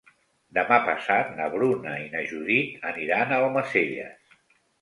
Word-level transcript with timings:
Demà 0.57 0.79
passat 0.85 1.29
na 1.41 1.49
Bruna 1.57 1.93
i 2.05 2.09
na 2.15 2.25
Judit 2.31 2.89
aniran 2.93 3.37
a 3.37 3.41
Almacelles. 3.47 4.37